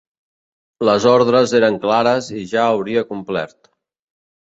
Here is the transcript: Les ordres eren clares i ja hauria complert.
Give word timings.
Les 0.89 1.05
ordres 1.11 1.53
eren 1.61 1.79
clares 1.85 2.33
i 2.43 2.49
ja 2.57 2.67
hauria 2.73 3.09
complert. 3.15 3.75